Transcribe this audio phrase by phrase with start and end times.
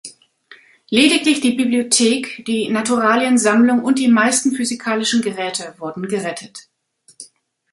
[0.89, 6.61] Lediglich die Bibliothek, die Naturaliensammlung und die meisten physikalischen Geräte wurden gerettet.